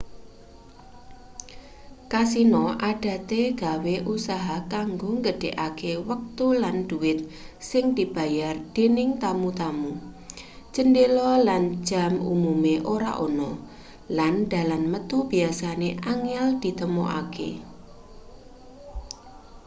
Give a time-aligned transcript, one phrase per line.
[2.11, 7.19] kasino adate gawe usaha kanggo nggedhekke wektu lan dhuwit
[7.69, 9.91] sing dibayar dening tamu-tamu
[10.73, 13.51] cendhela lan jam umume ora ana
[14.17, 17.49] lan dalan metu biyasane angel ditemokake